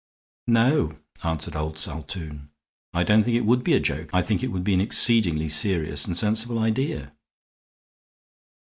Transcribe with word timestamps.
"No," 0.47 0.97
answered 1.21 1.55
Old 1.55 1.77
Saltoun, 1.77 2.49
"I 2.91 3.03
don't 3.03 3.21
think 3.21 3.37
it 3.37 3.45
would 3.45 3.63
be 3.63 3.73
a 3.75 3.79
joke. 3.79 4.09
I 4.13 4.23
think 4.23 4.41
it 4.43 4.47
would 4.47 4.63
be 4.63 4.73
an 4.73 4.81
exceedingly 4.81 5.47
serious 5.47 6.07
and 6.07 6.17
sensible 6.17 6.57
idea." 6.57 7.13